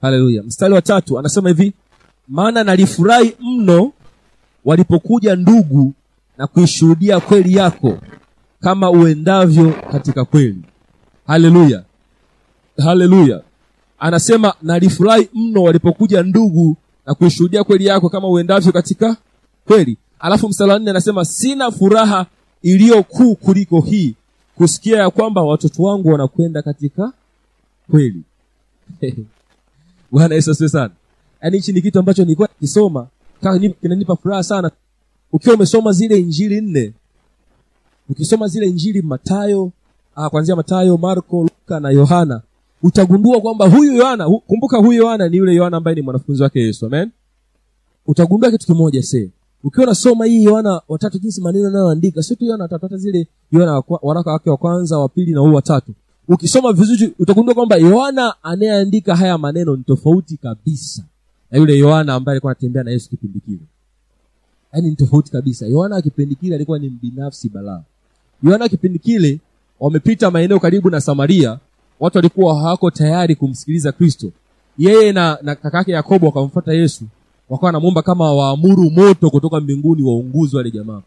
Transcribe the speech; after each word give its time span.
haleluya. 0.00 0.42
Mstari 0.42 0.74
wa 0.74 0.82
tatu 0.82 1.18
anasema 1.18 1.48
hivi 1.48 1.72
maana 2.28 2.64
nalifurahi 2.64 3.36
mno 3.40 3.92
walipokuja 4.64 5.36
ndugu 5.36 5.92
na 6.38 6.46
kuishuhudia 6.46 7.20
kweli 7.20 7.54
yako 7.54 7.98
kama 8.60 8.90
uendavyo 8.90 9.74
katika 9.92 10.24
kweli. 10.24 10.62
Haleluya. 11.26 11.82
Haleluya. 12.78 13.42
Anasema 13.98 14.54
nalifurahi 14.62 15.28
mno 15.34 15.62
walipokuja 15.62 16.22
ndugu 16.22 16.76
na 17.06 17.14
kuishuhudia 17.14 17.64
kweli 17.64 17.86
yako 17.86 18.08
kama 18.08 18.28
uendavyo 18.28 18.72
katika 18.72 19.16
kweli. 19.66 19.96
Alafu 20.20 20.48
mstari 20.48 20.70
wa 20.70 20.78
nne 20.78 20.90
anasema 20.90 21.24
sina 21.24 21.70
furaha 21.70 22.26
iliyo 22.62 23.02
kuu 23.02 23.34
kuliko 23.34 23.80
hii 23.80 24.14
kusikia 24.54 24.98
ya 24.98 25.10
kwamba 25.10 25.42
watoto 25.42 25.82
wangu 25.82 26.08
wanakwenda 26.08 26.62
katika 26.62 27.12
kweli 27.90 28.22
bwana 30.10 30.34
yesu 30.34 30.50
asifiwe 30.50 30.68
sana. 30.68 30.90
Yaani 31.42 31.56
hichi 31.56 31.72
ni 31.72 31.82
kitu 31.82 31.98
ambacho 31.98 32.22
nilikuwa 32.24 32.48
nikisoma 32.60 33.06
kinanipa 33.80 34.16
furaha 34.16 34.42
sana. 34.42 34.70
Ukiwa 35.32 35.54
umesoma 35.54 35.92
zile 35.92 36.18
injili 36.20 36.60
nne 36.60 36.92
ukisoma 38.08 38.48
zile 38.48 38.66
injili 38.66 39.02
matayo 39.02 39.70
ah, 40.16 40.30
kuanzia 40.30 40.56
matayo 40.56 40.96
marko 40.96 41.42
luka 41.42 41.80
na 41.80 41.90
yohana 41.90 42.42
utagundua 42.82 43.40
kwamba 43.40 43.68
huyu 43.68 43.92
yohana 43.92 44.30
kumbuka 44.30 44.78
huyu 44.78 45.02
yohana 45.02 45.28
ni 45.28 45.36
yule 45.36 45.54
yohana 45.54 45.76
ambaye 45.76 45.94
ni 45.94 46.02
mwanafunzi 46.02 46.42
wake 46.42 46.60
yesu 46.60 46.86
amen? 46.86 47.10
Utagundua 48.06 48.50
kitu 48.50 48.66
kimoja 48.66 49.02
se 49.02 49.30
ukiwa 49.64 49.86
unasoma 49.86 50.24
hii 50.24 50.44
yohana 50.44 50.80
watatu 50.88 51.18
jinsi 51.18 51.40
maneno 51.40 51.68
anayoandika 51.68 52.22
sio 52.22 52.36
tu 52.36 52.44
yohana 52.44 52.64
watatu 52.64 52.86
hata 52.86 52.96
zile 52.96 53.26
yohana 53.52 53.82
waraka 54.02 54.32
wake 54.32 54.50
wa 54.50 54.56
kwanza 54.56 54.98
wa 54.98 55.08
pili 55.08 55.32
na 55.32 55.40
huu 55.40 55.54
watatu 55.54 55.92
ukisoma 56.28 56.72
vizuri 56.72 57.12
utagundua 57.18 57.54
kwamba 57.54 57.76
yohana 57.76 58.34
anayeandika 58.42 59.16
haya 59.16 59.38
maneno 59.38 59.76
ni 59.76 59.82
tofauti 59.84 60.36
kabisa 60.36 61.04
na 61.50 61.58
yule 61.58 61.78
yohana 61.78 62.14
ambaye 62.14 62.32
alikuwa 62.34 62.52
anatembea 62.52 62.82
na 62.82 62.90
yesu 62.90 63.10
kipindi 63.10 63.40
kile. 63.40 63.60
Yaani 64.72 64.90
ni 64.90 64.96
tofauti 64.96 65.30
kabisa. 65.32 65.66
Yohana 65.66 66.02
kipindi 66.02 66.34
kile 66.34 66.54
alikuwa 66.54 66.78
ni 66.78 66.88
mbinafsi 66.88 67.48
balaa. 67.48 67.82
Yohana 68.42 68.68
kipindi 68.68 68.98
kile 68.98 69.38
wamepita 69.80 70.30
maeneo 70.30 70.60
karibu 70.60 70.90
na 70.90 71.00
samaria 71.00 71.58
watu 72.00 72.18
walikuwa 72.18 72.54
hawako 72.58 72.90
tayari 72.90 73.36
kumsikiliza 73.36 73.92
kristo. 73.92 74.32
Yeye 74.78 75.12
na, 75.12 75.38
na 75.42 75.54
kakake 75.54 75.92
yakobo 75.92 76.26
wakamfuata 76.26 76.72
yesu 76.72 77.04
wakawa 77.48 77.66
wanamwomba 77.66 78.02
kama 78.02 78.32
waamuru 78.32 78.90
moto 78.90 79.30
kutoka 79.30 79.60
mbinguni 79.60 80.02
waunguzi 80.02 80.56
wale 80.56 80.70
jamaa 80.70 81.02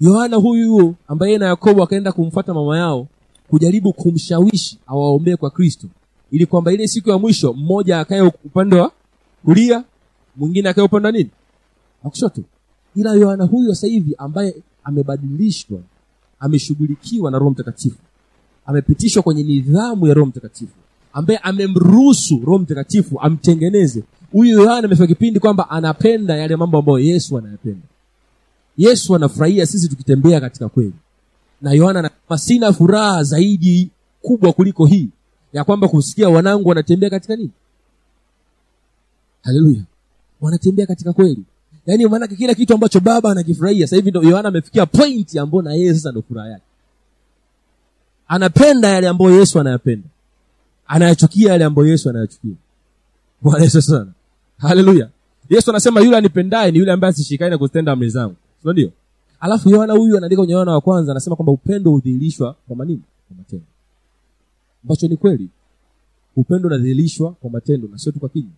yohana 0.00 0.36
huyu 0.36 0.70
huyo 0.72 0.94
ambaye 1.08 1.38
na 1.38 1.46
yakobo 1.46 1.82
akaenda 1.82 2.12
kumfuata 2.12 2.54
mama 2.54 2.78
yao 2.78 3.06
kujaribu 3.48 3.92
kumshawishi 3.92 4.78
awaombee 4.86 5.36
kwa 5.36 5.50
kristo. 5.50 5.88
Ili 6.30 6.46
kwamba 6.46 6.72
ile 6.72 6.88
siku 6.88 7.10
ya 7.10 7.18
mwisho 7.18 7.52
mmoja 7.52 8.00
akae 8.00 8.20
upande 8.20 8.76
wa 8.76 8.92
kulia 9.44 9.84
mwingine 10.36 10.68
akae 10.68 10.84
upande 10.84 11.06
wa 11.06 11.12
nini? 11.12 11.30
Wa 12.04 12.10
kushoto. 12.10 12.42
Ila 12.96 13.12
yohana 13.14 13.44
huyo 13.44 13.74
sasa 13.74 13.86
hivi 13.86 14.14
ambaye 14.18 14.54
amebadilishwa 14.84 15.78
ameshughulikiwa 16.40 17.30
na 17.30 17.38
roho 17.38 17.50
mtakatifu 17.50 17.96
amepitishwa 18.66 19.22
kwenye 19.22 19.42
nidhamu 19.42 20.06
ya 20.06 20.14
roho 20.14 20.26
mtakatifu 20.26 20.72
ambaye 21.12 21.38
amemruhusu 21.38 22.40
roho 22.46 22.58
mtakatifu 22.58 23.20
amtengeneze. 23.20 24.02
Huyu 24.32 24.60
yohana 24.60 24.78
amefika 24.86 25.06
kipindi 25.06 25.40
kwamba 25.40 25.70
anapenda 25.70 26.36
yale 26.36 26.56
mambo 26.56 26.78
ambayo 26.78 26.98
yesu 26.98 27.38
anayapenda. 27.38 27.86
Yesu 28.76 29.14
anafurahia 29.16 29.66
sisi 29.66 29.88
tukitembea 29.88 30.40
katika 30.40 30.68
kweli 30.68 30.92
na 31.62 31.72
yohana 31.72 31.98
anasema 31.98 32.38
sina 32.38 32.72
furaha 32.72 33.22
zaidi 33.22 33.90
kubwa 34.22 34.52
kuliko 34.52 34.86
hii 34.86 35.08
ya 35.52 35.64
kwamba 35.64 35.88
kusikia 35.88 36.28
wanangu 36.28 36.68
wanatembea 36.68 37.10
katika 37.10 37.36
nini? 37.36 37.50
Haleluya. 39.42 39.82
Wanatembea 40.40 40.86
katika 40.86 41.12
kweli. 41.12 41.42
Yaani 41.86 42.06
maanake 42.06 42.36
kila 42.36 42.54
kitu 42.54 42.74
ambacho 42.74 43.00
baba 43.00 43.30
anakifurahia 43.30 43.86
sasa 43.86 43.96
hivi 43.96 44.10
ndo 44.10 44.22
yohana 44.22 44.48
amefikia 44.48 44.86
point 44.86 45.36
ambayo 45.36 45.62
na 45.62 45.74
yeye 45.74 45.94
sasa 45.94 46.10
ndo 46.10 46.22
furaha 46.22 46.48
yake. 46.48 46.64
Anapenda 48.28 48.88
yale 48.88 49.08
ambayo 49.08 49.38
yesu 49.38 49.60
anayapenda. 49.60 50.08
Anayachukia 50.86 51.52
yale 51.52 51.64
ambayo 51.64 51.88
yesu 51.88 52.10
anayachukia. 52.10 52.54
Bwana 53.42 53.64
yesu 53.64 53.82
sana. 53.82 54.12
Haleluya. 54.58 55.08
Yesu 55.50 55.70
anasema 55.70 56.00
yule 56.00 56.16
anipendaye 56.16 56.70
ni 56.72 56.78
yule 56.78 56.92
ambaye 56.92 57.10
asishikane 57.10 57.50
na 57.50 57.58
kuzitenda 57.58 57.92
amri 57.92 58.08
zangu. 58.10 58.36
Sio 58.62 58.72
ndio 58.72 58.90
alafu 59.40 59.68
yohana 59.68 59.92
huyu 59.92 60.16
anaandika 60.16 60.40
kwenye 60.40 60.52
yohana 60.52 60.72
wa 60.72 60.80
kwanza 60.80 61.12
anasema 61.12 61.36
kwamba 61.36 61.52
upendo 61.52 61.90
hudhihirishwa 61.90 62.56
kwa 62.66 62.76
manini? 62.76 63.02
Kwa 63.28 63.36
matendo. 63.36 63.64
Ambacho 64.84 65.08
ni 65.08 65.16
kweli 65.16 65.48
upendo 66.36 66.66
unadhihirishwa 66.68 67.32
kwa 67.32 67.50
matendo 67.50 67.88
na 67.88 67.98
sio 67.98 68.12
tu 68.12 68.20
kwa 68.20 68.28
kinywa. 68.28 68.50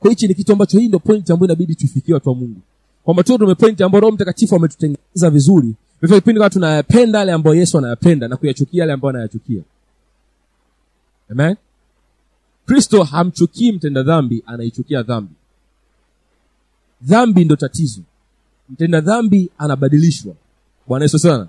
Kwa 0.00 0.10
hichi 0.10 0.28
ni 0.28 0.34
kitu 0.34 0.52
ambacho 0.52 0.78
hii 0.78 0.88
ndio 0.88 0.98
point 0.98 1.30
ambayo 1.30 1.46
inabidi 1.46 1.74
tufikie 1.74 2.14
watu 2.14 2.28
wa 2.28 2.34
mungu. 2.34 2.60
Kwamba 3.04 3.22
tu 3.22 3.38
tume 3.38 3.54
point 3.54 3.80
ambayo 3.80 4.00
roho 4.00 4.12
mtakatifu 4.14 4.56
ametutengeneza 4.56 5.30
vizuri. 5.30 5.74
Vifika 6.02 6.20
kipindi 6.20 6.38
kama 6.40 6.50
tunayapenda 6.50 7.18
yale 7.18 7.32
ambayo 7.32 7.56
yesu 7.56 7.78
anayapenda 7.78 8.28
na 8.28 8.36
kuyachukia 8.36 8.80
yale 8.80 8.92
ambayo 8.92 9.10
anayachukia. 9.10 9.62
Amen? 11.30 11.56
Kristo 12.66 13.02
hamchukii 13.04 13.72
mtenda 13.72 14.02
dhambi 14.02 14.42
anaichukia 14.46 15.02
dhambi. 15.02 15.34
Dhambi 17.02 17.44
ndo 17.44 17.56
tatizo 17.56 18.00
mtenda 18.70 19.00
dhambi 19.00 19.50
anabadilishwa. 19.58 20.34
Bwana 20.88 21.04
yesu 21.04 21.18
sana. 21.18 21.48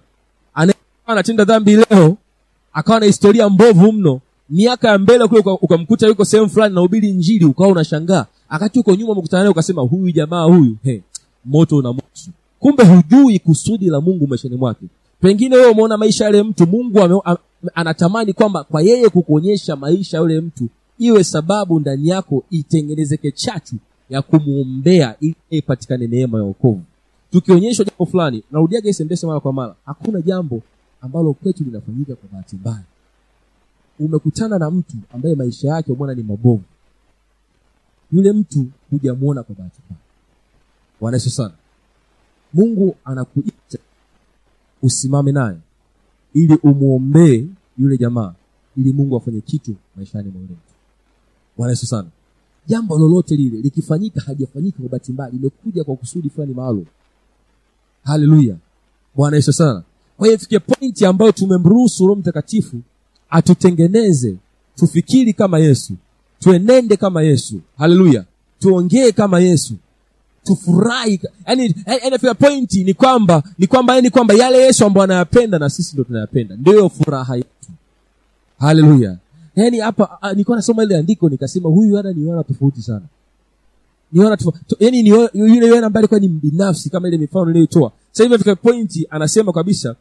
Anatenda 1.06 1.46
dhambi 1.46 1.76
leo 1.76 2.18
akawa 2.74 3.00
na 3.00 3.06
historia 3.06 3.50
mbovu 3.50 3.92
mno. 3.92 4.22
Miaka 4.50 4.90
ya 4.90 4.98
mbele 4.98 5.28
kule 5.28 5.42
ukamkuta 5.62 6.08
yuko 6.08 6.26
sehemu 6.26 6.50
fulani 6.50 6.76
naubili 6.76 7.12
njili 7.14 7.46
ukawa 7.46 7.70
unashangaa. 7.70 8.26
Akati 8.50 8.80
uko 8.80 8.96
nyuma 8.96 9.12
umekutana 9.12 9.44
naye 9.44 9.52
ukasema 9.52 9.82
huyu 9.82 10.12
jamaa 10.12 10.44
huyu 10.44 10.78
he, 10.84 11.02
moto 11.46 11.78
unamhusu 11.78 12.32
kumbe 12.59 12.84
hujui 12.84 13.40
kusudi 13.40 13.86
la 13.90 14.02
mungu 14.02 14.28
maishani 14.28 14.56
mwake. 14.56 14.86
Pengine 15.22 15.56
wewe 15.56 15.72
umeona 15.72 15.98
maisha 15.98 16.26
yale 16.26 16.44
mtu 16.44 16.68
mungu 16.68 17.00
ame, 17.02 17.20
am, 17.26 17.38
anatamani 17.76 18.34
kwamba 18.34 18.64
kwa 18.64 18.82
yeye 18.82 19.09
kukuonyesha 19.09 19.76
maisha 19.76 20.18
yule 20.18 20.42
mtu 20.42 20.70
iwe 21.00 21.24
sababu 21.24 21.80
ndani 21.80 22.08
yako 22.08 22.44
itengenezeke 22.50 23.32
chachu 23.32 23.76
ya 24.09 24.22
kumwombea 24.22 25.16
ili 25.20 25.36
ipatikane 25.50 26.08
neema 26.08 26.38
ya 26.38 26.44
wokovu 26.44 26.82
tukionyeshwa 27.31 27.86
jambo 27.86 28.06
fulani 28.06 28.44
narudiaga 28.52 28.88
hii 28.88 28.94
sentensi 28.94 29.25
mara 29.25 29.40
kwa 29.40 29.53
mara. 29.53 29.75
Hakuna 29.86 30.22
jambo 30.22 30.62
ambalo 31.02 31.34
kwetu 31.34 31.64
linafanyika 31.64 32.16
kwa 32.16 32.30
bahati 32.30 32.56
mbaya. 32.56 32.84
Umekutana 34.00 34.59
na 34.59 34.72
mtu 34.72 34.97
ambaye 35.14 35.36
maisha 35.36 35.68
yake 35.68 35.91
umeona 35.91 36.14
ni 36.14 36.24
mabovu. 36.24 36.64
Yule 38.12 38.31
mtu 38.31 38.66
hujamuona 38.90 39.44
kwa 39.44 39.56
bahati 39.56 39.80
mbaya. 39.86 40.02
Bwana 41.02 41.20
sana. 41.20 41.53
Mungu 42.53 42.96
anakuita 43.06 43.78
usimame 44.81 45.31
naye 45.31 45.58
ili 46.34 46.56
umwombee 46.64 47.47
yule 47.78 47.97
jamaa 47.97 48.34
ili 48.78 48.94
mungu 48.94 49.18
afanye 49.18 49.41
kitu 49.41 49.75
maishani 49.96 50.30
mwa 50.30 50.41
yule 50.41 50.53
mtu. 50.53 50.74
Bwana 51.58 51.75
sana. 51.75 52.08
Jambo 52.68 53.00
lolote 53.00 53.36
lile 53.36 53.62
likifanyika 53.62 54.22
hajafanyika 54.22 54.78
kwa 54.80 54.90
bahati 54.90 55.12
mbaya 55.14 55.30
limekuja 55.30 55.84
kwa 55.84 55.96
kusudi 55.96 56.30
fulani 56.30 56.53
maalum 56.53 56.86
haleluya 58.04 58.56
bwana 59.16 59.36
yesu 59.36 59.54
sana. 59.54 59.84
Kwa 60.18 60.28
hiyo 60.28 60.36
ifikie 60.38 60.60
pointi 60.60 61.06
ambayo 61.06 61.32
tumemruhusu 61.32 62.08
roho 62.08 62.20
mtakatifu 62.20 62.78
atutengeneze 63.30 64.36
tufikiri 64.76 65.34
kama 65.34 65.60
yesu 65.60 65.94
tuenende 66.40 66.98
kama 66.98 67.24
yesu. 67.24 67.62
Haleluya 67.78 68.26
tuongee 68.60 69.12
kama 69.12 69.40
yesu. 69.40 69.74
Tufurahi 70.44 71.22
yani 71.48 71.76
pointi 72.40 72.84
ni 72.84 72.94
kwamba 72.94 73.44
ni 73.58 73.68
kwamba 73.68 73.96
yani 73.96 74.10
kwamba 74.10 74.34
yale 74.34 74.58
yesu 74.58 74.86
ambayo 74.86 75.04
anayapenda 75.04 75.60
na 75.60 75.70
sisi 75.70 75.94
ndo 75.96 76.04
tunayapenda. 76.04 76.56
Ndiyo 76.56 76.90
furaha 76.90 77.36
yetu. 77.36 77.70
Haleluya 78.60 79.18
yaani 79.56 79.80
hapa 79.80 80.22
ah, 80.22 80.32
nilikuwa 80.32 80.58
nasoma 80.58 80.84
ile 80.84 80.97
andiko 80.97 81.30
nikasema 81.30 81.70
huyu 81.70 81.90
Yohana 81.90 82.14
ni 82.14 82.24
Yohana 82.24 82.44
tofauti 82.44 82.82
sana 82.82 83.06
ni 84.13 84.37
tu 84.37 84.53
yani 84.79 85.03
ni 85.03 85.09
yule 85.09 85.29
yule 85.67 85.78
ambaye 85.78 86.02
alikuwa 86.02 86.19
ni 86.19 86.28
mbinafsi 86.28 86.90
kama 86.90 87.08
ile 87.08 87.17
mifano 87.17 87.46
niliyotoa 87.46 87.91
sasa 88.11 88.23
hivi 88.23 88.35
afika 88.35 88.55
pointi 88.55 89.08
anasema 89.09 89.53
kabisa 89.53 89.96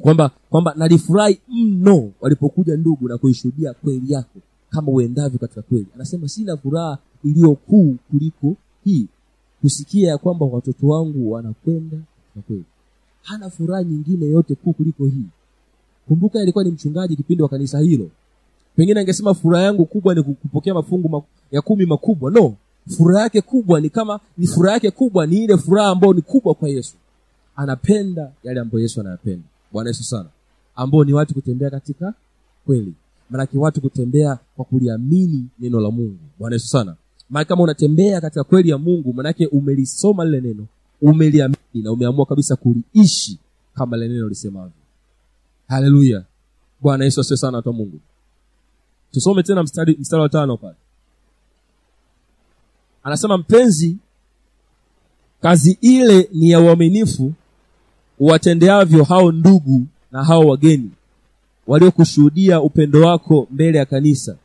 kwamba 0.00 0.30
kwamba 0.50 0.74
nalifurahi 0.76 1.40
mno 1.48 2.12
walipokuja 2.20 2.76
ndugu 2.76 3.08
na 3.08 3.18
kuishuhudia 3.18 3.72
kweli 3.74 4.12
yako 4.12 4.38
kama 4.70 4.92
uendavyo 4.92 5.38
katika 5.38 5.62
kweli. 5.62 5.86
Anasema 5.94 6.28
sina 6.28 6.56
furaha 6.56 6.98
iliyo 7.24 7.54
kuu 7.54 7.96
kuliko 8.10 8.56
hii 8.84 9.06
kusikia 9.60 10.08
ya 10.08 10.18
kwamba 10.18 10.46
watoto 10.46 10.88
wangu 10.88 11.32
wanakwenda 11.32 11.96
katika 11.96 12.46
kweli. 12.46 12.64
Hana 13.22 13.50
furaha 13.50 13.84
nyingine 13.84 14.26
yote 14.26 14.54
kuu 14.54 14.72
kuliko 14.72 15.04
hii. 15.04 15.24
Kumbuka 16.08 16.40
alikuwa 16.40 16.64
ni 16.64 16.70
mchungaji 16.70 17.16
kipindi 17.16 17.42
wa 17.42 17.48
kanisa 17.48 17.80
hilo. 17.80 18.10
Pengine 18.76 19.00
angesema 19.00 19.34
furaha 19.34 19.64
yangu 19.64 19.84
kubwa 19.86 20.14
ni 20.14 20.22
kupokea 20.22 20.74
mafungu 20.74 21.24
ya 21.52 21.62
kumi 21.62 21.86
makubwa. 21.86 22.30
No 22.30 22.54
furaha 22.96 23.22
yake 23.22 23.40
kubwa 23.40 23.80
ni 23.80 23.90
kama 23.90 24.20
ni 24.38 24.46
furaha 24.46 24.74
yake 24.74 24.90
kubwa 24.90 25.26
ni 25.26 25.44
ile 25.44 25.56
furaha 25.56 25.88
ambayo 25.90 26.12
ni 26.12 26.22
kubwa 26.22 26.54
kwa 26.54 26.68
yesu. 26.68 26.94
Anapenda 27.56 28.32
yale 28.44 28.60
ambayo 28.60 28.82
yesu 28.82 29.00
anayapenda. 29.00 29.42
Bwana 29.72 29.90
yesu 29.90 30.04
sana. 30.04 30.28
Ambao 30.76 31.04
ni 31.04 31.12
watu 31.12 31.34
kutembea 31.34 31.70
katika 31.70 32.14
kweli. 32.66 32.94
Maanake 33.30 33.58
watu 33.58 33.80
kutembea 33.80 34.38
kwa 34.56 34.64
kuliamini 34.64 35.46
neno 35.58 35.80
la 35.80 35.90
mungu. 35.90 36.18
Bwana 36.38 36.54
yesu 36.56 36.66
sana. 36.66 36.94
Maana 37.30 37.44
kama 37.44 37.62
unatembea 37.62 38.20
katika 38.20 38.44
kweli 38.44 38.68
ya 38.68 38.78
mungu 38.78 39.12
maanake 39.12 39.46
umelisoma 39.46 40.24
lile 40.24 40.40
neno 40.40 40.66
umeliamini 41.02 41.56
na 41.74 41.92
umeamua 41.92 42.26
kabisa 42.26 42.56
kuliishi 42.56 43.38
kama 43.74 43.96
lile 43.96 44.14
neno 44.14 44.28
lisemavyo. 44.28 44.72
Haleluya 45.68 46.24
bwana 46.80 47.04
yesu 47.04 47.20
asiwe 47.20 47.36
sana 47.36 47.56
watu 47.56 47.68
wa 47.68 47.74
mungu. 47.74 48.00
Tusome 49.12 49.42
tena 49.42 49.62
mstari, 49.62 49.96
mstari 50.00 50.22
wa 50.22 50.28
tano 50.28 50.56
pale 50.56 50.74
anasema 53.02 53.38
mpenzi 53.38 53.96
kazi 55.42 55.78
ile 55.80 56.28
ni 56.32 56.50
ya 56.50 56.60
uaminifu 56.60 57.32
uwatendeavyo 58.18 59.04
hao 59.04 59.32
ndugu 59.32 59.86
na 60.12 60.24
hao 60.24 60.40
wageni 60.46 60.90
waliokushuhudia 61.66 62.60
upendo 62.60 63.00
wako 63.06 63.46
mbele 63.50 63.78
ya 63.78 63.84
kanisa. 63.84 64.36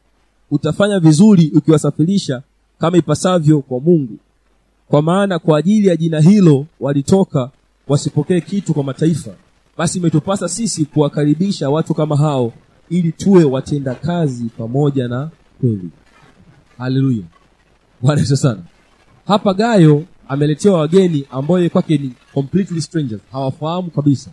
Utafanya 0.51 0.99
vizuri 0.99 1.51
ukiwasafirisha 1.55 2.41
kama 2.79 2.97
ipasavyo 2.97 3.61
kwa 3.61 3.79
mungu. 3.79 4.17
Kwa 4.87 5.01
maana 5.01 5.39
kwa 5.39 5.59
ajili 5.59 5.87
ya 5.87 5.95
jina 5.95 6.21
hilo 6.21 6.65
walitoka 6.79 7.49
wasipokee 7.87 8.41
kitu 8.41 8.73
kwa 8.73 8.83
mataifa. 8.83 9.31
Basi 9.77 9.97
imetupasa 9.99 10.49
sisi 10.49 10.85
kuwakaribisha 10.85 11.69
watu 11.69 11.93
kama 11.93 12.17
hao 12.17 12.53
ili 12.89 13.11
tuwe 13.11 13.43
watenda 13.43 13.95
kazi 13.95 14.45
pamoja 14.57 15.07
na 15.07 15.29
kweli. 15.61 15.89
Haleluya 16.77 17.23
bwana 18.01 18.25
sana. 18.25 18.59
Hapa 19.27 19.53
gayo 19.53 20.03
ameletewa 20.29 20.79
wageni 20.79 21.25
ambao 21.31 21.69
kwake 21.69 21.97
ni 21.97 22.11
completely 22.33 22.81
strangers. 22.81 23.21
Hawafahamu 23.31 23.89
kabisa. 23.91 24.29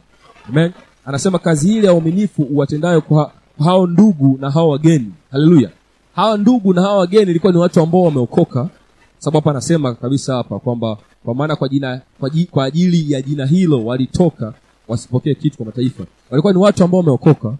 Amen. 0.49 0.73
Anasema 1.05 1.39
kazi 1.39 1.77
ile 1.77 1.87
ya 1.87 1.95
uaminifu 1.95 2.43
uwatendayo 2.43 3.01
kwa 3.01 3.33
hao 3.65 3.87
ndugu 3.87 4.39
na 4.41 4.51
hao 4.51 4.69
wageni. 4.69 5.13
Haleluya 5.31 5.71
hawa 6.17 6.39
ndugu 6.39 6.75
na 6.75 6.83
hawa 6.83 6.97
wageni 6.99 7.31
ilikuwa 7.31 7.53
ni 7.53 7.59
watu 7.59 7.81
ambao 7.81 8.03
wameokoka. 8.03 8.69
Sababu 9.19 9.39
hapa 9.39 9.51
anasema 9.51 9.95
kabisa 9.95 10.35
hapa 10.35 10.59
kwamba 10.59 10.97
kwa 11.25 11.35
maana 11.35 11.57
kwa 11.57 11.69
jina 11.69 12.01
kwa, 12.21 12.31
ji, 12.31 12.45
kwa 12.45 12.65
ajili 12.65 13.13
ya 13.13 13.23
jina 13.23 13.47
hilo 13.47 13.85
walitoka 13.85 14.53
wasipokee 14.89 15.35
kitu 15.35 15.57
kwa 15.57 15.67
mataifa. 15.67 16.05
Walikuwa 16.31 16.53
ni 16.53 16.59
watu 16.59 16.85
ambao 16.85 17.01
wameokoka 17.01 17.55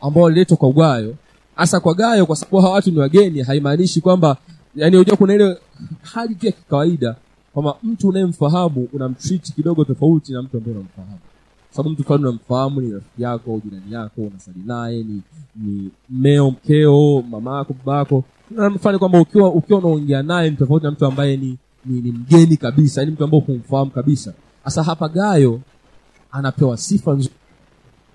ambao 0.00 0.22
waliletwa 0.22 0.56
kwa 0.56 0.72
gayo. 0.72 1.14
Hasa 1.56 1.80
kwa 1.80 1.94
gayo 1.94 2.26
kwa 2.26 2.36
sababu 2.36 2.58
hawa 2.60 2.72
watu 2.74 2.90
ni 2.90 2.98
wageni 2.98 3.42
haimaanishi 3.42 4.00
kwamba 4.00 4.36
yani 4.76 4.96
unajua 4.96 5.16
kuna 5.16 5.34
ile 5.34 5.58
hali 6.02 6.36
ya 6.42 6.52
kikawaida 6.52 7.16
kwamba 7.52 7.76
mtu 7.82 8.08
unayemfahamu 8.08 8.88
unamtreat 8.92 9.54
kidogo 9.54 9.84
tofauti 9.84 10.32
na 10.32 10.42
mtu 10.42 10.56
ambaye 10.56 10.76
unamfahamu. 10.76 11.18
Sababu 11.70 11.90
mtu 11.90 12.04
fulani 12.04 12.24
unamfahamu 12.24 12.80
ni 12.80 12.92
rafiki 12.92 13.22
yako 13.22 13.60
jirani 13.64 13.92
yako 13.92 14.20
unasali 14.22 14.58
naye 14.66 15.02
ni 15.02 15.22
ni 15.56 15.90
mmeo 16.10 16.50
mkeo 16.50 17.22
mama 17.30 17.58
yako 17.58 17.74
baba 17.86 17.98
yako. 17.98 18.24
Mfano 18.74 18.98
kwamba 18.98 19.20
ukiwa 19.20 19.52
ukiwa 19.52 19.78
unaongea 19.78 20.22
naye 20.22 20.50
ni 20.50 20.56
tofauti 20.56 20.84
na 20.86 20.90
mtu 20.92 21.06
ambaye 21.06 21.36
ni, 21.36 21.58
ni, 21.86 22.00
ni 22.00 22.12
mgeni 22.12 22.56
kabisa 22.56 23.00
yani 23.00 23.12
mtu 23.12 23.24
ambaye 23.24 23.42
humfahamu 23.42 23.90
kabisa. 23.90 24.32
Sasa 24.64 24.82
hapa 24.82 25.08
gayo 25.08 25.60
anapewa 26.32 26.76
sifa 26.76 27.12
nzuri 27.12 27.34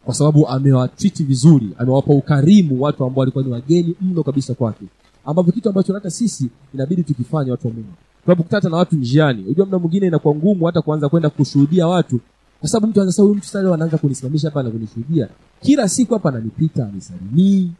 kwa 0.05 0.13
sababu 0.13 0.47
amewatriti 0.47 1.23
vizuri 1.23 1.69
amewapa 1.77 2.13
ukarimu 2.13 2.81
watu 2.81 3.03
ambao 3.05 3.19
walikuwa 3.19 3.43
ni 3.43 3.51
wageni 3.51 3.95
mno 4.01 4.23
kabisa 4.23 4.53
kwake 4.53 4.85
ambavyo 5.25 5.53
kitu 5.53 5.69
ambacho 5.69 5.93
hata 5.93 6.09
sisi 6.11 6.49
inabidi 6.73 7.03
tukifanye 7.03 7.51
watu 7.51 7.67
wa 7.67 7.73
mungu. 7.73 7.93
Tunapokutana 8.23 8.69
na 8.69 8.77
watu 8.77 8.95
njiani. 8.95 9.43
Unajua 9.43 9.65
muda 9.65 9.79
mwingine 9.79 10.07
inakuwa 10.07 10.35
ngumu 10.35 10.65
hata 10.65 10.81
kuanza 10.81 11.09
kwenda 11.09 11.29
kushuhudia 11.29 11.87
watu. 11.87 12.19
Kwa 12.59 12.69
sababu 12.69 12.87
mtu 12.87 13.01
anasema 13.01 13.27
huyu 13.27 13.37
mtu 13.37 13.47
sasa 13.47 13.73
anaanza 13.73 13.97
kunisimamisha 13.97 14.47
hapa 14.47 14.63
na 14.63 14.69
kunishuhudia. 14.69 15.27
Kila 15.61 15.89
siku 15.89 16.13
hapa 16.13 16.29
ananipita 16.29 16.85
anisalimii. 16.87 17.71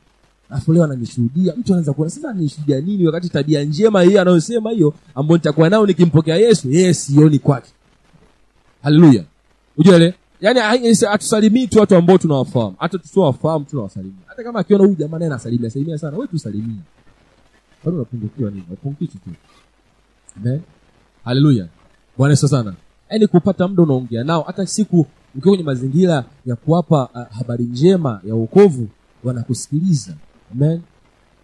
Alafu 0.49 0.73
leo 0.73 0.83
ananishuhudia. 0.83 1.53
Mtu 1.57 1.73
anaanza 1.73 1.93
kuona 1.93 2.09
sasa 2.11 2.29
ananishuhudia 2.29 2.81
nini 2.81 3.05
wakati 3.05 3.29
tabia 3.29 3.63
njema 3.63 4.01
hiyo 4.01 4.21
anayosema 4.21 4.71
hiyo 4.71 4.93
ambayo 5.15 5.37
nitakuwa 5.37 5.69
nayo 5.69 5.85
nikimpokea 5.85 6.35
yesu? 6.35 6.71
Yeye 6.71 6.93
sioni 6.93 7.39
kwake. 7.39 7.71
Haleluya. 8.83 9.23
Unajua 9.77 9.95
ile? 9.97 10.13
Yani 10.41 10.59
hatusalimii 11.09 11.67
tu 11.67 11.79
watu 11.79 11.95
ambao 11.95 12.17
tunawafahamu. 12.17 12.75
Hata 12.79 12.97
tusiowafahamu 12.97 13.65
tunawasalimia. 13.65 14.15
Hata 14.25 14.43
kama 14.43 14.59
akiona 14.59 14.83
huyu 14.83 14.95
jamaa 14.95 15.19
naye 15.19 15.31
anasalimia 15.31 15.69
salimia 15.69 15.97
sana. 15.97 16.17
Wewe 16.17 16.27
tusalimia 16.27 16.81
bado 17.85 17.97
unapungukiwa 17.97 18.51
nini 18.51 18.63
unapunguki 18.67 19.07
tu 19.07 19.29
amen. 20.37 20.61
Haleluya 21.25 21.67
bwana 22.17 22.31
yesu 22.31 22.47
sana. 22.47 22.73
Yaani 23.09 23.27
kupata 23.27 23.67
muda 23.67 23.83
unaongea 23.83 24.23
nao 24.23 24.41
hata 24.41 24.67
siku 24.67 25.05
ukiwa 25.35 25.51
kwenye 25.51 25.63
mazingira 25.63 26.25
ya 26.45 26.55
kuwapa 26.55 27.09
uh, 27.15 27.37
habari 27.37 27.63
njema 27.65 28.21
ya 28.27 28.35
uokovu 28.35 28.87
wanakusikiliza. 29.23 30.13
Amen. 30.51 30.81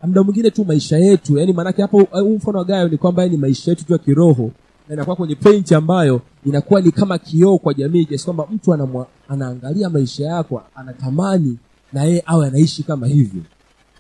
Muda 0.04 0.24
mwingine 0.24 0.52
tu 0.52 0.66
maisha 0.66 0.98
yetu 0.98 1.38
yaani 1.38 1.54
maanake 1.54 1.82
hapo 1.82 2.04
huu 2.04 2.36
mfano 2.36 2.58
wa 2.58 2.66
gayo 2.66 2.88
ni 2.90 2.98
kwamba 2.98 3.28
ni 3.28 3.38
maisha 3.38 3.72
yetu 3.72 3.86
tu 3.86 3.94
ya 3.94 4.00
kiroho 4.00 4.52
na 4.88 4.94
inakuwa 4.96 5.16
kwenye 5.16 5.36
penti 5.36 5.76
ambayo 5.76 6.22
inakuwa 6.46 6.82
ni 6.82 6.92
kama 6.92 7.18
kioo 7.18 7.58
kwa 7.58 7.74
jamii 7.74 8.06
kiasi 8.06 8.26
kwamba 8.26 8.48
mtu 8.52 8.74
anamwa, 8.74 9.08
anaangalia 9.30 9.90
maisha 9.90 10.26
yako 10.26 10.64
anatamani 10.76 11.58
na 11.94 12.04
yeye 12.04 12.24
awe 12.26 12.48
anaishi 12.48 12.84
kama 12.84 13.08
hivyo 13.08 13.42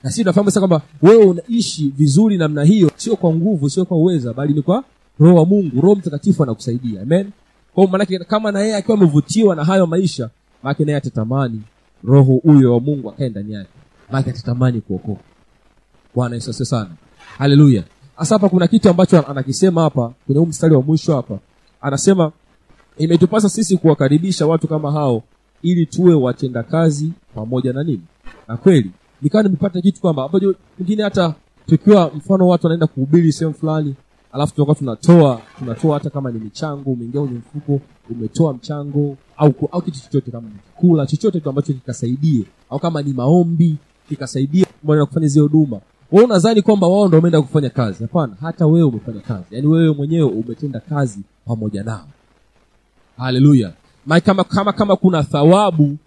na 0.03 0.09
sisi 0.09 0.21
tunafahamu 0.21 0.51
sasa 0.51 0.59
kwamba 0.67 0.81
wewe 1.01 1.25
unaishi 1.25 1.93
vizuri 1.97 2.37
namna 2.37 2.63
hiyo 2.63 2.91
sio 2.95 3.15
kwa 3.15 3.33
nguvu 3.33 3.69
sio 3.69 3.85
kwa 3.85 3.97
uweza 3.97 4.33
bali 4.33 4.53
ni 4.53 4.61
kwa 4.61 4.83
roho 5.19 5.35
wa 5.35 5.45
mungu. 5.45 5.81
Roho 5.81 5.95
mtakatifu 5.95 6.43
anakusaidia. 6.43 7.01
Amen. 7.01 7.29
Kwa 7.73 7.87
maanake 7.87 8.19
kama 8.19 8.51
na 8.51 8.59
yeye 8.59 8.75
akiwa 8.75 8.97
amevutiwa 8.97 9.55
na 9.55 9.63
hayo 9.63 9.87
maisha 9.87 10.29
maake 10.63 10.85
naye 10.85 10.97
atatamani 10.97 11.61
roho 12.03 12.33
huyo 12.43 12.73
wa 12.73 12.79
mungu 12.79 13.09
akae 13.09 13.29
ndani 13.29 13.53
yake. 13.53 13.69
Maake 14.11 14.29
atatamani 14.29 14.81
kuokoka. 14.81 15.21
Bwana 16.15 16.35
yesu 16.35 16.49
asio 16.49 16.65
sana. 16.65 16.89
Haleluya. 17.37 17.83
Hasa 18.15 18.35
hapa 18.35 18.49
kuna 18.49 18.67
kitu 18.67 18.89
ambacho 18.89 19.21
anakisema 19.27 19.81
hapa 19.81 20.13
kwenye 20.25 20.39
huu 20.39 20.45
mstari 20.45 20.75
wa 20.75 20.81
mwisho 20.81 21.15
hapa. 21.15 21.39
Anasema 21.81 22.31
imetupasa 22.97 23.49
sisi 23.49 23.77
kuwakaribisha 23.77 24.47
watu 24.47 24.67
kama 24.67 24.91
hao 24.91 25.23
ili 25.61 25.85
tuwe 25.85 26.13
watendakazi 26.13 27.11
pamoja 27.35 27.73
na 27.73 27.83
nini? 27.83 28.01
Na 28.47 28.57
kweli 28.57 28.91
nikawa 29.21 29.43
nimepata 29.43 29.81
kitu 29.81 30.01
kwamba 30.01 30.23
ambacho 30.25 30.55
pengine 30.77 31.03
hata 31.03 31.33
tukiwa 31.65 32.11
mfano 32.15 32.47
watu 32.47 32.65
wanaenda 32.65 32.87
kuhubiri 32.87 33.31
sehemu 33.31 33.53
fulani 33.53 33.95
alafu 34.31 34.53
tunakuwa 34.55 34.75
tunatoa 34.75 35.41
tunatoa 35.59 35.93
hata 35.93 36.09
kama 36.09 36.31
ni 36.31 36.39
michango 36.39 36.91
umeingia 36.91 37.21
kwenye 37.21 37.37
mfuko 37.37 37.79
umetoa 38.09 38.53
mchango 38.53 39.17
au, 39.37 39.53
au 39.71 39.81
kitu 39.81 39.99
chochote 40.01 40.31
kama 40.31 40.47
kula 40.75 41.05
chochote 41.05 41.39
tu 41.39 41.49
ambacho 41.49 41.73
kikasaidie 41.73 42.45
au 42.69 42.79
kama 42.79 43.01
ni 43.01 43.13
maombi 43.13 43.75
kikasaidie 44.09 44.65
na 44.83 45.05
kufanya 45.05 45.27
zile 45.27 45.41
huduma. 45.43 45.79
Wewe 46.11 46.25
unadhani 46.25 46.61
kwamba 46.61 46.87
wao 46.87 47.07
ndio 47.07 47.17
wameenda 47.17 47.41
kufanya 47.41 47.69
kazi? 47.69 48.03
Hapana 48.03 48.33
hata 48.41 48.67
wewe 48.67 48.83
umefanya 48.83 49.19
kazi. 49.21 49.43
Yaani 49.51 49.67
wewe 49.67 49.93
mwenyewe 49.93 50.23
umetenda 50.23 50.79
kazi 50.79 51.19
pamoja 51.45 51.83
nao. 51.83 52.07
Haleluya. 53.17 53.73
Kama, 54.25 54.43
kama 54.43 54.73
kama 54.73 54.95
kuna 54.95 55.23
thawabu 55.23 55.97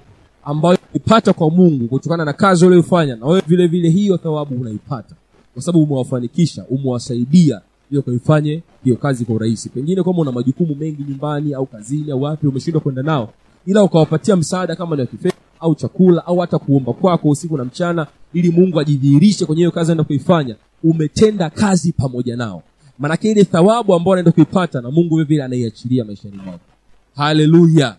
ambayo 0.45 0.79
unaipata 0.95 1.33
kwa 1.33 1.51
mungu 1.51 1.89
kutokana 1.89 2.25
na 2.25 2.33
kazi 2.33 2.67
uliyofanya 2.67 3.17
na 3.17 3.27
wewe 3.27 3.43
vile 3.47 3.67
vile 3.67 3.91
hiyo 3.91 4.17
thawabu 4.17 4.55
unaipata. 4.61 5.15
Kwa 5.55 5.63
sababu 5.63 5.85
umewafanikisha 5.85 6.65
umewasaidia 6.71 7.61
hiyo 7.91 8.03
kaifanye 8.03 8.63
hiyo 8.85 8.97
kazi 8.97 9.25
kwa 9.25 9.35
urahisi. 9.35 9.69
Pengine 9.69 10.03
kama 10.03 10.19
una 10.19 10.33
majukumu 10.33 10.75
mengi 10.75 11.03
nyumbani 11.09 11.55
au 11.55 11.67
kazini 11.67 12.11
au 12.11 12.23
wapi 12.23 12.47
umeshindwa 12.47 12.81
kwenda 12.81 13.03
nao 13.03 13.33
ila 13.67 13.83
ukawapatia 13.85 14.37
msaada 14.37 14.77
kama 14.77 14.97
ni 14.97 15.01
wakifedha 15.03 15.35
au 15.61 15.75
chakula 15.75 16.27
au 16.27 16.39
hata 16.39 16.59
kuomba 16.59 16.93
kwako 16.93 17.29
usiku 17.29 17.57
na 17.59 17.65
mchana 17.65 18.07
ili 18.35 18.51
mungu 18.51 18.81
ajidhihirishe 18.81 19.47
kwenye 19.47 19.61
hiyo 19.61 19.71
kazi 19.71 19.93
anaenda 19.93 20.05
kuifanya 20.05 20.57
umetenda 20.85 21.51
kazi 21.51 21.93
pamoja 21.93 22.37
nao. 22.37 22.63
Maanake 22.99 23.31
ile 23.31 23.45
thawabu 23.45 23.95
ambao 23.95 24.13
anaenda 24.15 24.33
kuipata 24.33 24.81
na 24.81 24.91
mungu 24.91 25.15
vile 25.17 25.25
vile 25.25 25.43
anaiachilia 25.45 26.05
maishani 26.05 26.37
mwako 26.45 26.61
haleluya! 27.17 27.97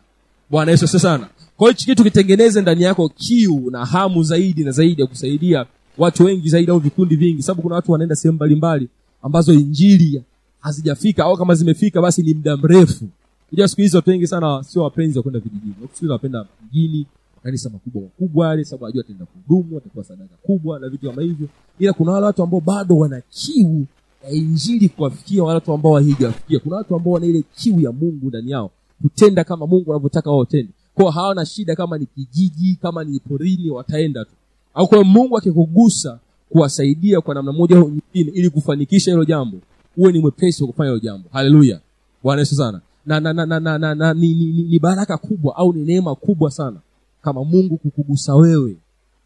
Bwana 0.50 0.72
yesu 0.72 0.88
sana 1.00 1.28
kwa 1.64 1.72
hiyo 1.72 1.78
kitu 1.86 2.04
kitengeneze 2.04 2.62
ndani 2.62 2.84
yako 2.84 3.10
kiu 3.10 3.72
na 3.72 3.86
hamu 3.86 4.24
zaidi 4.24 4.64
na 4.64 4.72
zaidi 4.72 5.02
ya 5.02 5.08
kusaidia 5.08 5.66
watu 5.98 6.24
wengi 6.24 6.50
zaidi 6.50 6.72
au 6.72 6.80
vikundi 6.80 7.16
vingi. 7.16 7.42
Sababu 7.44 7.62
kuna 7.62 7.76
watu 7.76 7.92
wanaenda 7.92 8.16
sehemu 8.16 8.36
mbalimbali 8.36 8.90
ambazo 9.22 9.54
injili 9.54 10.24
hazijafika 10.60 11.24
au 11.24 11.38
kama 11.38 11.56
zimefika 11.56 12.02
basi 12.02 12.24
ni 12.24 12.34
muda 12.34 12.58
mrefu. 12.58 13.06
Ila 13.52 13.68
siku 13.68 13.82
hizi 13.82 13.96
watu 13.96 14.10
wengi 14.10 14.28
sana 14.28 14.64
sio 14.64 14.84
wapenzi 14.84 15.18
wa 15.20 15.24
kwenda 15.24 15.40
vijijini. 15.40 15.74
Siku 15.94 16.06
wanapenda 16.12 16.46
mjini 16.70 17.06
makanisa 17.36 17.70
makubwa 17.70 18.02
makubwa 18.02 18.48
yale 18.48 18.66
sababu 18.66 18.86
ajua 18.88 19.04
ataenda 19.04 19.26
kuhudumu 19.26 19.78
atakuwa 19.78 20.04
sadaka 20.06 20.36
kubwa 20.42 20.80
na 20.80 20.90
vitu 20.90 21.10
kama 21.10 21.22
hivyo. 21.22 21.48
Ila 21.80 21.94
kuna 21.94 22.12
wale 22.12 22.26
watu 22.26 22.44
ambao 22.44 22.60
bado 22.62 22.98
wana 22.98 23.22
kiu 23.30 23.86
ya 24.24 24.30
injili 24.32 24.90
kuwafikia 24.90 25.44
wale 25.44 25.56
watu 25.56 25.74
ambao 25.74 25.92
hawajafikia 25.94 26.60
kuna 26.60 26.76
watu 26.76 26.96
ambao 26.96 27.14
wana 27.14 27.26
ile 27.26 27.44
kiu 27.56 27.80
ya 27.82 27.92
mungu 27.92 28.28
ndani 28.28 28.52
yao 28.52 28.72
kutenda 29.02 29.44
kama 29.44 29.68
mungu 29.68 29.92
anavyotaka 29.94 30.30
wao 30.30 30.40
watende 30.40 30.70
kwao 30.96 31.10
hawana 31.10 31.46
shida 31.46 31.76
kama 31.76 31.98
ni 31.98 32.06
kijiji 32.06 32.76
kama 32.82 33.04
ni 33.04 33.20
porini 33.20 33.70
wataenda 33.70 34.26
tu. 34.26 34.32
Au 34.74 34.88
kwa 34.88 35.04
mungu 35.04 35.38
akikugusa 35.38 36.20
kuwasaidia 36.50 37.22
kwa 37.22 37.36
namna 37.36 37.52
moja 37.52 37.78
au 37.78 37.90
nyingine 37.90 38.32
ili 38.38 38.50
kufanikisha 38.50 39.12
hilo 39.12 39.26
jambo 39.26 39.58
uwe 39.98 40.12
ni 40.12 40.20
mwepesi 40.20 40.64
wa 40.64 40.70
kufanya 40.70 40.90
hilo 40.90 41.00
jambo. 41.00 41.30
Haleluya. 41.32 41.80
Bwana 42.24 42.42
yesu 42.42 42.56
sana. 42.56 42.82
Na, 43.06 43.20
na, 43.20 43.34
na, 43.34 43.46
na, 43.46 43.60
na, 43.60 43.78
na, 43.78 43.96
na 43.96 44.14
ni, 44.14 44.34
ni, 44.34 44.46
ni, 44.46 44.64
ni 44.64 44.80
baraka 44.80 45.18
kubwa 45.18 45.56
au 45.56 45.74
ni 45.74 45.84
neema 45.86 46.16
kubwa 46.16 46.52
sana 46.52 46.80
kama 47.22 47.44
mungu 47.44 47.78
kukugusa 47.78 48.36
wewe 48.36 48.78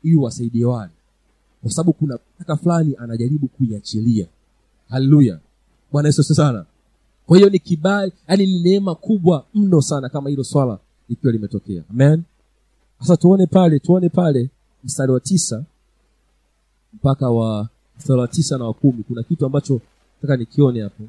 ili 0.04 0.16
wasaidie 0.16 0.66
wale. 0.66 0.92
Kwa 1.62 1.72
sababu 1.72 1.94
kuna 1.94 2.20
baraka 2.40 2.56
fulani 2.64 2.96
anajaribu 3.00 3.48
kuiachilia. 3.48 4.28
Haleluya. 4.90 5.40
Bwana 5.92 6.08
yesu 6.10 6.24
sana. 6.24 6.66
Kwa 7.26 7.38
hiyo 7.38 7.50
ni 7.50 7.60
kibali 7.60 8.12
yani 8.28 8.46
ni 8.46 8.60
neema 8.60 8.96
kubwa 8.96 9.46
mno 9.54 9.82
sana 9.82 10.10
kama 10.10 10.30
hilo 10.30 10.44
swala 10.44 10.78
likiwa 11.10 11.34
limetokea. 11.34 11.84
Amen. 11.90 12.24
Sasa 13.00 13.18
tuone 13.18 13.46
pale 13.48 13.80
tuone 13.80 14.10
pale 14.10 14.50
mstari 14.84 15.12
wa 15.12 15.20
tisa 15.20 15.64
mpaka 16.94 17.30
wa 17.30 17.70
mstari 17.98 18.20
wa 18.20 18.28
tisa 18.28 18.58
na 18.58 18.66
wa 18.66 18.74
kumi. 18.74 19.04
Kuna 19.04 19.24
kitu 19.24 19.46
ambacho 19.46 19.82
nataka 20.16 20.38
nikione 20.38 20.82
hapo 20.82 21.04